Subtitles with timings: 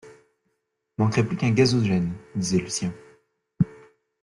[0.97, 2.91] Manquerait plus qu’un gazogène, disait Lucien.